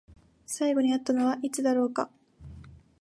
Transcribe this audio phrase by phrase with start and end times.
[0.47, 2.09] 最後に会ったのはいつだろうか？